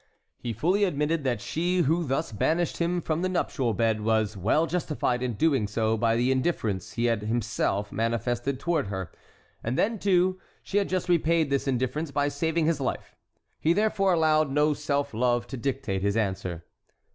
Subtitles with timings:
[0.39, 4.65] He fully admitted that she who thus banished him from the nuptial bed was well
[4.65, 5.35] justified in
[5.67, 9.11] so doing by the indifference he had himself manifested toward her;
[9.63, 13.15] and then, too, she had just repaid this indifference by saving his life;
[13.59, 16.65] he therefore allowed no self love to dictate his answer.